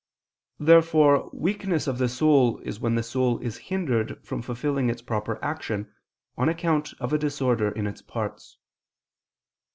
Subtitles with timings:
[0.57, 5.37] Therefore weakness of the soul is when the soul is hindered from fulfilling its proper
[5.45, 5.93] action
[6.35, 8.57] on account of a disorder in its parts.